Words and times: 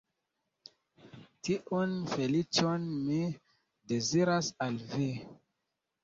Tiun 1.47 1.91
feliĉon 2.13 2.87
mi 3.09 3.19
deziras 3.91 4.49
al 4.67 4.79
vi. 4.95 5.11